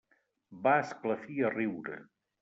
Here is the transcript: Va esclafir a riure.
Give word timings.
Va 0.67 0.71
esclafir 0.83 1.35
a 1.49 1.51
riure. 1.57 1.99